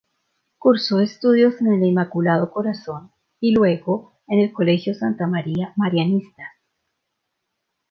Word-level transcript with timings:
Cursó 0.57 0.99
estudios 0.99 1.61
en 1.61 1.73
el 1.73 1.83
Inmaculado 1.85 2.49
Corazón 2.51 3.11
y 3.39 3.51
luego 3.53 4.19
en 4.27 4.39
el 4.39 4.51
Colegio 4.51 4.95
Santa 4.95 5.27
María 5.27 5.73
Marianistas. 5.75 6.53